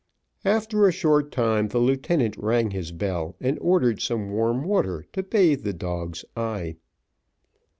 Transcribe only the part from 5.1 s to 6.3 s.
to bathe the dog's